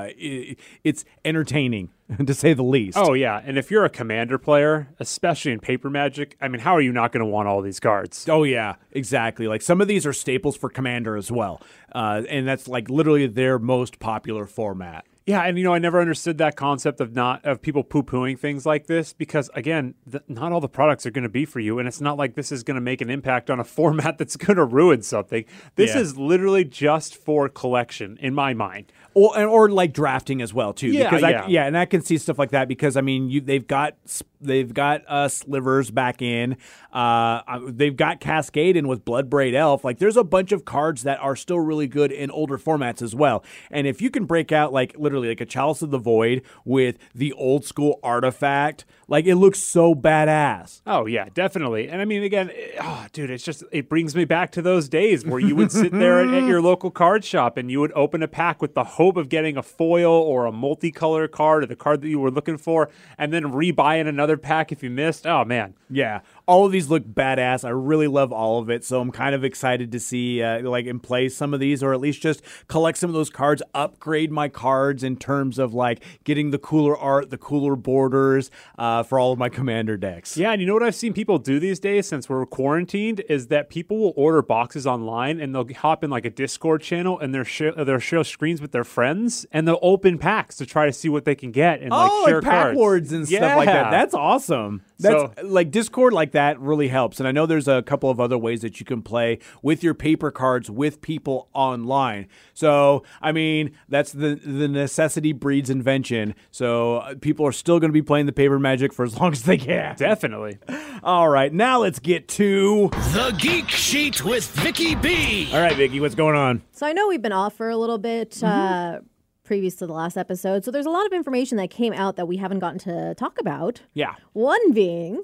[0.10, 1.89] i it's entertaining
[2.25, 2.97] to say the least.
[2.97, 6.73] Oh yeah, and if you're a commander player, especially in Paper Magic, I mean, how
[6.73, 8.28] are you not going to want all these cards?
[8.30, 9.48] Oh yeah, exactly.
[9.48, 11.62] Like some of these are staples for Commander as well,
[11.94, 15.06] uh, and that's like literally their most popular format.
[15.30, 18.39] Yeah, and you know, I never understood that concept of not of people poo pooing
[18.39, 21.60] things like this because again, th- not all the products are going to be for
[21.60, 24.18] you, and it's not like this is going to make an impact on a format
[24.18, 25.46] that's going to ruin something.
[25.76, 26.02] This Yeah.
[26.02, 28.92] is literally just for collection, in my mind.
[29.13, 30.88] or or like drafting as well too.
[30.88, 31.46] Yeah, because I, yeah.
[31.48, 33.98] yeah, and I can see stuff like that because I mean, you they've got
[34.42, 36.56] they've got uh, slivers back in,
[36.94, 39.84] uh, uh, they've got Cascade in with Bloodbraid Elf.
[39.84, 43.13] Like, there's a bunch of cards that are still really good in older formats as
[43.13, 43.44] well.
[43.70, 46.97] And if you can break out like literally like a Chalice of the Void with
[47.13, 50.82] the old school artifact, like it looks so badass.
[50.86, 51.89] Oh yeah, definitely.
[51.89, 54.88] And I mean, again, it- oh, dude, it's just it brings me back to those
[54.89, 57.91] days where you would sit there at, at your local card shop and you would
[57.93, 61.65] open a pack with the hope of getting a foil or a multicolor card or
[61.65, 64.89] the card that you were looking for, and then rebuy in another pack if you
[64.89, 65.25] missed.
[65.25, 67.64] Oh man, Yeah, all of these look badass.
[67.64, 70.88] I really love all of it, so I'm kind of excited to see uh, like
[70.88, 74.32] and play some of these, or at least just collect some of those cards, upgrade
[74.32, 79.20] my cards in terms of like getting the cooler art, the cooler borders uh, for
[79.20, 80.38] all of my commander decks.
[80.38, 83.48] Yeah, and you know what I've seen people do these days since we're quarantined is
[83.48, 87.32] that people will order boxes online and they'll hop in like a Discord channel and
[87.32, 90.94] they'll share, they'll share screens with their friends and they'll open packs to try to
[90.94, 92.78] see what they can get and like oh, share like pack cards.
[92.78, 93.92] lords and stuff like that.
[93.92, 94.82] That's awesome.
[94.98, 97.19] That's So- like Discord like that really helps.
[97.19, 99.93] And I know there's a couple of other ways that you can play with your
[99.93, 102.28] paper cards with people online.
[102.54, 106.36] So I mean, that's the the necessity breeds invention.
[106.52, 109.32] So uh, people are still going to be playing the paper magic for as long
[109.34, 109.95] as they can.
[109.95, 110.58] definitely.
[111.04, 112.89] All right, now let's get to.
[112.89, 115.49] The Geek Sheet with Vicky B.
[115.54, 116.62] All right, Vicky, what's going on?
[116.71, 118.45] So I know we've been off for a little bit Mm-hmm.
[118.45, 118.99] uh,
[119.43, 120.63] previous to the last episode.
[120.63, 123.39] So there's a lot of information that came out that we haven't gotten to talk
[123.39, 123.82] about.
[123.95, 124.13] Yeah.
[124.34, 125.23] One being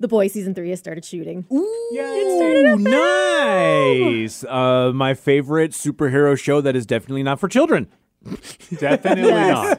[0.00, 1.46] The Boys season three has started shooting.
[1.52, 4.44] Ooh, nice.
[4.44, 7.88] Uh, my favorite superhero show that is definitely not for children.
[8.78, 9.78] Definitely Yes.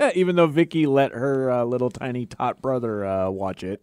[0.00, 0.16] not.
[0.16, 3.82] Even though Vicky let her uh, little tiny tot brother uh, watch it.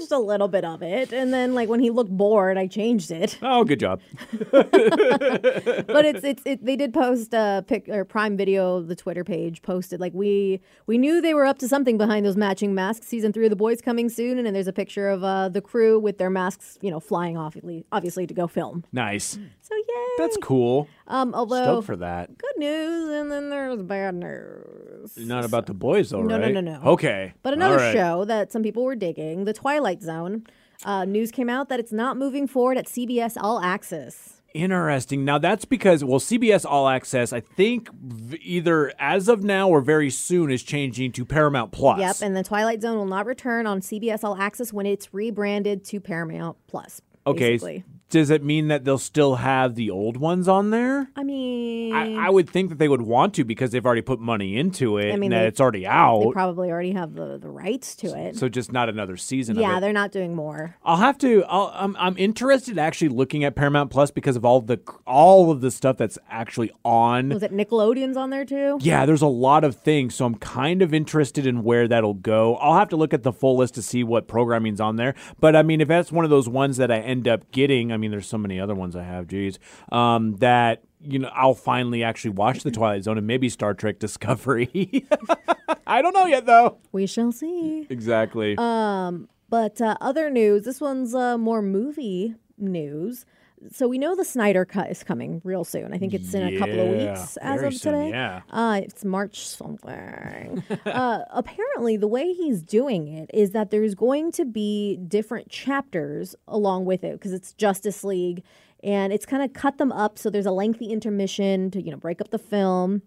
[0.00, 3.10] Watched a little bit of it, and then like when he looked bored, I changed
[3.10, 3.38] it.
[3.42, 4.00] Oh, good job.
[4.50, 9.60] but it's it's it, they did post a pic or Prime Video, the Twitter page
[9.62, 13.06] posted like we we knew they were up to something behind those matching masks.
[13.06, 15.60] Season three of the boys coming soon, and then there's a picture of uh, the
[15.60, 17.56] crew with their masks, you know, flying off
[17.92, 18.84] obviously to go film.
[18.92, 19.38] Nice.
[19.60, 20.88] So yeah, That's cool.
[21.06, 22.38] Um, although Stoked for that.
[22.38, 24.89] good news, and then there's bad news.
[25.16, 26.54] Not about the boys, though, No, no, right?
[26.54, 26.80] no, no.
[26.92, 27.32] Okay.
[27.42, 27.92] But another right.
[27.92, 30.44] show that some people were digging, The Twilight Zone.
[30.84, 34.40] Uh, news came out that it's not moving forward at CBS All Access.
[34.54, 35.24] Interesting.
[35.24, 39.80] Now that's because well, CBS All Access, I think v- either as of now or
[39.80, 42.00] very soon is changing to Paramount Plus.
[42.00, 45.84] Yep, and the Twilight Zone will not return on CBS All Access when it's rebranded
[45.84, 47.00] to Paramount Plus.
[47.26, 47.50] okay.
[47.52, 47.84] basically.
[48.10, 51.08] Does it mean that they'll still have the old ones on there?
[51.16, 54.20] I mean, I, I would think that they would want to because they've already put
[54.20, 56.20] money into it I mean, and that they- it's already out.
[56.24, 58.36] they probably already have the, the rights to it.
[58.36, 59.80] so just not another season yeah, of it.
[59.80, 60.76] they're not doing more.
[60.84, 61.44] I'll have to.
[61.44, 65.60] I'll, I'm I'm interested actually looking at Paramount Plus because of all the all of
[65.60, 67.28] the stuff that's actually on.
[67.30, 68.78] Was it Nickelodeon's on there too?
[68.80, 72.56] Yeah, there's a lot of things, so I'm kind of interested in where that'll go.
[72.56, 75.14] I'll have to look at the full list to see what programming's on there.
[75.38, 77.96] But I mean, if that's one of those ones that I end up getting, I
[78.00, 79.58] mean, there's so many other ones I have, geez,
[79.92, 83.98] um, that you know, I'll finally actually watch the Twilight Zone and maybe Star Trek
[83.98, 85.06] Discovery.
[85.86, 86.78] I don't know yet, though.
[86.92, 87.86] We shall see.
[87.88, 88.54] Exactly.
[88.58, 93.24] Um, But uh, other news, this one's uh, more movie news.
[93.72, 95.92] So we know the Snyder Cut is coming real soon.
[95.92, 98.10] I think it's in a couple of weeks as of soon, today.
[98.10, 98.40] yeah.
[98.50, 100.64] Uh, it's March something.
[100.86, 106.34] uh, apparently, the way he's doing it is that there's going to be different chapters
[106.48, 108.42] along with it because it's Justice League,
[108.82, 111.98] and it's kind of cut them up so there's a lengthy intermission to you know
[111.98, 113.02] break up the film,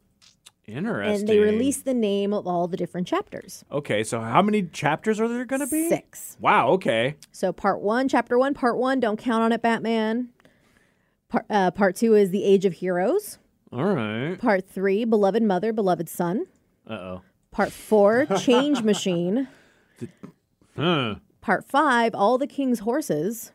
[0.68, 1.20] Interesting.
[1.20, 3.66] and they release the name of all the different chapters.
[3.72, 5.90] Okay, so how many chapters are there going to be?
[5.90, 6.38] Six.
[6.40, 6.70] Wow.
[6.70, 7.16] Okay.
[7.32, 9.00] So part one, chapter one, part one.
[9.00, 10.30] Don't count on it, Batman.
[11.34, 13.40] Part uh, part two is the Age of Heroes.
[13.72, 14.38] All right.
[14.38, 16.46] Part three, beloved mother, beloved son.
[16.88, 17.22] Uh oh.
[17.50, 19.48] Part four, change machine.
[20.78, 21.16] Huh.
[21.42, 23.52] Part five, all the king's horses.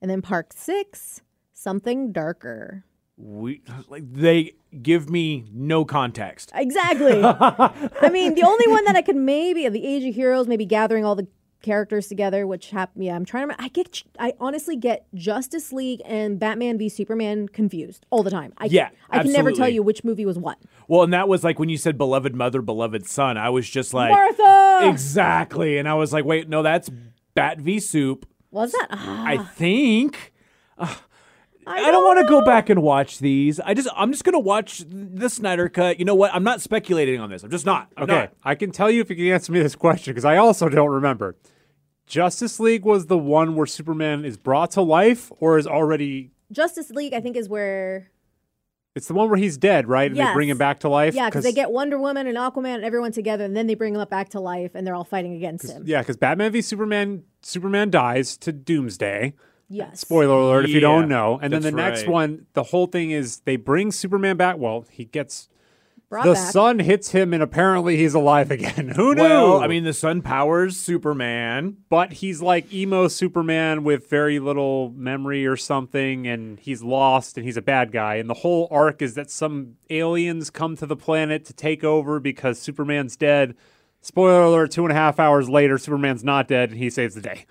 [0.00, 1.20] And then part six,
[1.52, 2.84] something darker.
[3.16, 6.52] We like they give me no context.
[6.54, 7.20] Exactly.
[7.24, 11.04] I mean, the only one that I could maybe the Age of Heroes, maybe gathering
[11.04, 11.26] all the
[11.62, 13.04] characters together, which happened.
[13.04, 13.56] Yeah, I'm trying to.
[13.60, 14.02] I get.
[14.18, 18.52] I honestly get Justice League and Batman v Superman confused all the time.
[18.58, 20.58] I, Yeah, I can never tell you which movie was what.
[20.86, 23.36] Well, and that was like when you said beloved mother, beloved son.
[23.36, 26.90] I was just like Martha exactly, and I was like, wait, no, that's
[27.34, 28.26] Bat v Soup.
[28.50, 28.88] was that?
[28.90, 30.32] Ah, I think.
[31.70, 33.60] I, don't want to go back and watch these.
[33.60, 35.98] I just I'm just gonna watch the Snyder cut.
[35.98, 36.34] You know what?
[36.34, 37.42] I'm not speculating on this.
[37.42, 37.92] I'm just not.
[37.96, 38.32] I'm Okay, not.
[38.42, 40.88] I can tell you if you can answer me this question because I also don't
[40.90, 41.36] remember.
[42.08, 46.30] Justice League was the one where Superman is brought to life, or is already.
[46.50, 48.10] Justice League, I think, is where
[48.94, 50.10] It's the one where he's dead, right?
[50.10, 51.14] And they bring him back to life.
[51.14, 53.94] yeah, because they get Wonder Woman and Aquaman and everyone together, and then they bring
[53.94, 55.84] him up back to life, and they're all fighting against him.
[55.86, 59.34] Yeah, because Batman v Superman, Superman dies to Doomsday.
[59.68, 60.00] Yes.
[60.00, 61.38] Spoiler alert if you don't know.
[61.42, 64.56] And then the that's next one, the whole thing is they bring Superman back.
[64.56, 65.50] Well, he gets
[66.10, 66.52] Brought the back.
[66.52, 68.88] sun hits him, and apparently he's alive again.
[68.96, 69.22] Who knew?
[69.22, 71.76] Well, I mean, the sun powers Superman.
[71.90, 77.44] but he's like emo Superman with very little memory or something, and he's lost and
[77.44, 78.14] he's a bad guy.
[78.14, 82.20] And the whole arc is that some aliens come to the planet to take over
[82.20, 83.54] because Superman's dead.
[84.00, 87.20] Spoiler alert: two and a half hours later, Superman's not dead, and he saves the
[87.20, 87.44] day.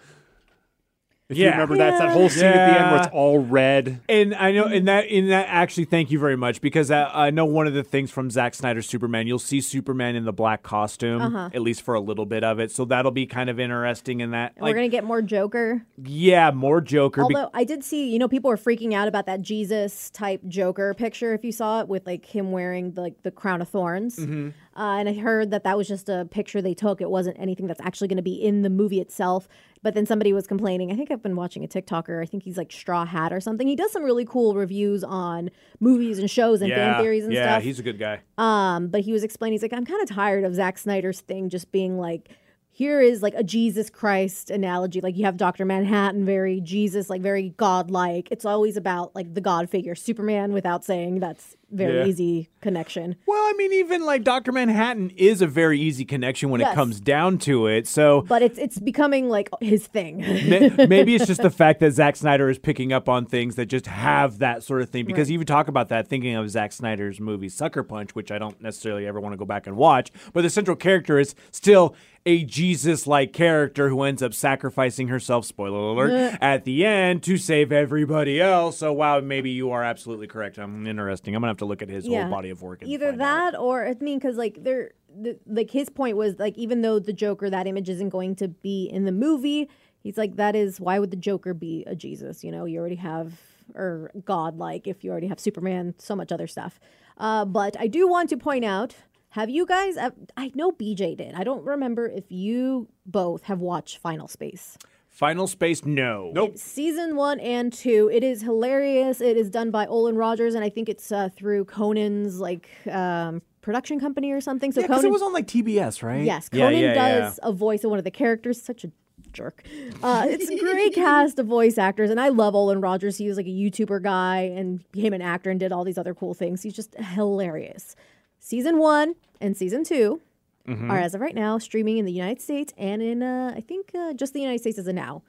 [1.29, 1.51] If you Yeah.
[1.51, 3.99] remember that's that whole scene at the end where it's all red.
[4.07, 7.29] And I know, and that, in that, actually, thank you very much because I, I
[7.31, 10.63] know one of the things from Zack Snyder's Superman, you'll see Superman in the black
[10.63, 12.71] costume, at least for a little bit of it.
[12.71, 14.53] So that'll be kind of interesting in that.
[14.55, 15.85] And we're gonna get more Joker.
[16.01, 17.25] yeah, more Joker.
[17.27, 20.39] be- Although I did see, you know, people were freaking out about that Jesus type
[20.47, 21.33] Joker picture.
[21.33, 24.49] If you saw it with like him wearing the, like the crown of thorns, Mm-hmm.
[24.77, 27.01] Uh, and I heard that that was just a picture they took.
[27.01, 29.47] It wasn't anything that's actually going to be in the movie itself.
[29.81, 30.91] But then somebody was complaining.
[30.91, 32.21] I think I've been watching a TikToker.
[32.21, 33.67] I think he's like Straw Hat or something.
[33.67, 35.49] He does some really cool reviews on
[35.79, 37.63] movies and shows and yeah, fan theories and yeah, stuff.
[37.63, 38.21] Yeah, he's a good guy.
[38.37, 41.49] Um, but he was explaining, he's like, I'm kind of tired of Zack Snyder's thing
[41.49, 42.29] just being like,
[42.77, 45.01] here is like a Jesus Christ analogy.
[45.01, 45.65] Like you have Dr.
[45.65, 48.27] Manhattan, very Jesus, like very godlike.
[48.29, 52.05] It's always about like the God figure, Superman, without saying that's very Yeah.
[52.05, 53.15] easy connection.
[53.27, 56.71] Well, I mean, even like Doctor Manhattan is a very easy connection when Yes.
[56.71, 57.87] it comes down to it.
[57.87, 60.17] So But it's it's becoming like his thing.
[60.89, 63.87] Maybe it's just the fact that Zack Snyder is picking up on things that just
[63.87, 65.05] have that sort of thing.
[65.05, 65.33] Because Right.
[65.33, 68.61] you even talk about that thinking of Zack Snyder's movie Sucker Punch, which I don't
[68.61, 70.11] necessarily ever want to go back and watch.
[70.33, 71.95] But the central character is still
[72.25, 75.45] a Jesus-like character who ends up sacrificing herself.
[75.45, 76.37] Spoiler alert!
[76.41, 78.77] at the end to save everybody else.
[78.79, 80.57] So wow, maybe you are absolutely correct.
[80.57, 81.35] I'm interesting.
[81.35, 82.81] I'm gonna have to look at his whole body of work.
[82.81, 83.51] And Either find out.
[83.51, 86.99] that or I mean, because like they're the, like his point was like even though
[86.99, 90.79] the Joker that image isn't going to be in the movie, he's like that is
[90.79, 92.43] why would the Joker be a Jesus?
[92.43, 93.33] You know, you already have
[93.75, 96.79] or God like if you already have Superman, so much other stuff.
[97.17, 98.95] Uh, but I do want to point out.
[99.31, 99.97] Have you guys?
[100.37, 101.35] I know BJ did.
[101.35, 104.77] I don't remember if you both have watched Final Space.
[105.17, 105.83] Final Space.
[105.83, 106.31] No.
[106.35, 106.59] Nope.
[106.59, 108.07] Season one and two.
[108.13, 109.19] It is hilarious.
[109.19, 113.41] It is done by Olan Rogers, and I think it's uh, through Conan's like um,
[113.61, 114.71] production company or something.
[114.71, 116.23] So Yeah, Conan, it was on like TBS, right?
[116.23, 117.19] yes, Conan yeah, yeah.
[117.19, 118.61] does a voice of one of the characters.
[118.61, 118.91] Such a
[119.33, 119.63] jerk.
[120.03, 123.17] Uh, it's a great cast of voice actors, and I love Olan Rogers.
[123.17, 126.13] He was like a YouTuber guy and became an actor and did all these other
[126.13, 126.61] cool things.
[126.61, 127.95] He's just hilarious.
[128.39, 130.21] Season one and season 2
[130.67, 130.91] Mm-hmm.
[130.91, 133.91] are as of right now streaming in the United States and in uh, I think
[133.95, 135.23] uh, just the United States as of now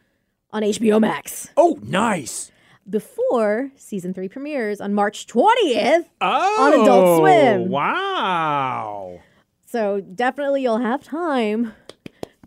[0.53, 2.51] on HBO Max Oh, nice.
[2.91, 6.07] before season three premieres on March 20th.
[6.21, 7.69] Oh, Adult Swim.
[7.69, 9.21] Wow.
[9.67, 11.73] So definitely you'll have time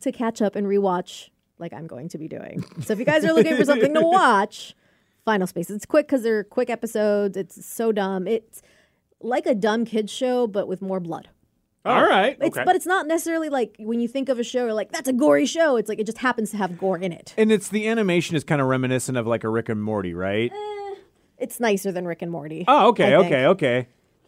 [0.02, 1.30] to catch up and rewatch
[1.60, 2.64] like I'm going to be doing.
[2.82, 4.76] So if you guys are looking for something to watch,
[5.24, 5.70] Final Space.
[5.70, 7.38] It's quick because they're quick episodes.
[7.38, 8.28] It's so dumb.
[8.28, 8.64] It's
[9.22, 11.30] like a dumb kids show, but with more blood.
[11.84, 11.92] Oh.
[11.92, 12.38] All right.
[12.40, 12.64] It's Okay.
[12.66, 15.14] but it's not necessarily like when you think of a show, you're like that's a
[15.14, 15.78] gory show.
[15.78, 17.34] It's like it just happens to have gore in it.
[17.38, 20.52] And it's the animation is kind of reminiscent of like a Rick and Morty, right?
[20.52, 20.96] Eh,
[21.40, 22.66] it's nicer than Rick and Morty.
[22.68, 23.88] Oh, okay, okay, okay.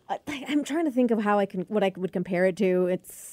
[0.10, 2.88] I, I'm trying to think of how I can what I would compare it to.
[2.88, 3.33] It's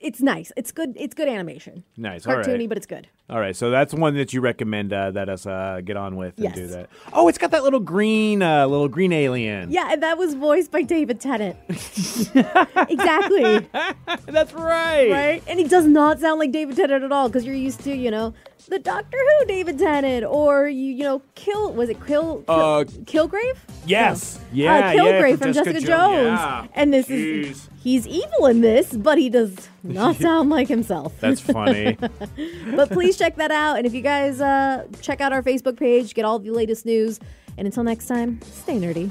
[0.00, 0.52] it's nice.
[0.56, 0.94] It's good.
[0.96, 1.84] It's good animation.
[1.96, 2.26] Nice.
[2.26, 2.68] All Cartoony, right.
[2.68, 3.08] but it's good.
[3.30, 3.54] All right.
[3.56, 6.54] So that's one that you recommend uh, that us uh, get on with and Yes.
[6.54, 6.88] do that.
[7.12, 9.70] Oh, it's got that little green, uh, little green alien.
[9.70, 11.56] Yeah, and that was voiced by David Tennant.
[11.68, 13.68] exactly.
[14.26, 15.10] that's right.
[15.10, 15.42] Right?
[15.46, 18.10] And he does not sound like David Tennant at all because you're used to, you
[18.10, 18.34] know,
[18.66, 22.84] the Doctor Who David Tennant or you, you know, Kill was it Kill, Kill Uh,
[23.06, 23.64] Killgrave?
[23.86, 24.38] Yes.
[24.38, 24.42] No.
[24.52, 24.74] Yeah.
[24.74, 25.86] uh, yeah, Killgrave for from Jessica, Jones.
[25.86, 26.40] Jones.
[26.40, 26.66] Yeah.
[26.74, 27.50] And this Jeez.
[27.50, 31.18] is he's evil in this, but he does not sound like himself.
[31.20, 31.96] That's funny.
[32.76, 33.78] but please check that out.
[33.78, 37.20] And if you guys uh, check out our Facebook page, get all the latest news.
[37.56, 39.10] And until next time, stay nerdy.